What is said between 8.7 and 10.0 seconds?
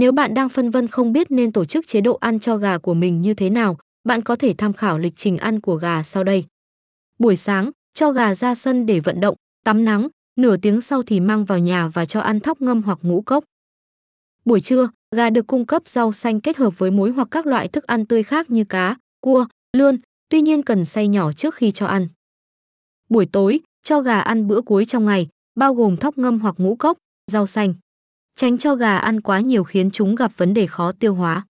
để vận động, tắm